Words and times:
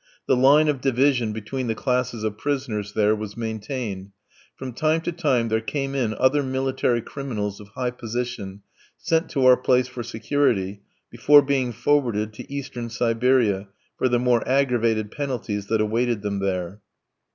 The 0.25 0.35
line 0.35 0.67
of 0.67 0.81
division 0.81 1.31
between 1.31 1.67
the 1.67 1.75
classes 1.75 2.23
of 2.23 2.35
prisoners 2.39 2.93
there 2.93 3.15
was 3.15 3.37
maintained; 3.37 4.13
from 4.55 4.73
time 4.73 4.99
to 5.01 5.11
time 5.11 5.49
there 5.49 5.61
came 5.61 5.93
in 5.93 6.15
other 6.15 6.41
military 6.41 7.03
criminals 7.03 7.59
of 7.59 7.67
high 7.67 7.91
position, 7.91 8.63
sent 8.97 9.29
to 9.29 9.45
our 9.45 9.55
place 9.57 9.87
for 9.87 10.01
security, 10.01 10.81
before 11.11 11.43
being 11.43 11.71
forwarded 11.71 12.33
to 12.33 12.51
Eastern 12.51 12.89
Siberia, 12.89 13.67
for 13.95 14.09
the 14.09 14.17
more 14.17 14.41
aggravated 14.49 15.11
penalties 15.11 15.67
that 15.67 15.81
awaited 15.81 16.23
them 16.23 16.39
there. 16.39 16.81